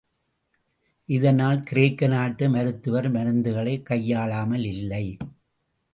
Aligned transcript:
இதனால் 1.05 1.63
கிரேக்க 1.63 2.07
நாட்டு 2.07 2.49
மருத்துவர், 2.49 3.11
மருந்துகளைக் 3.11 3.85
கையாளாமல் 3.89 4.65
இல்லை. 4.65 5.17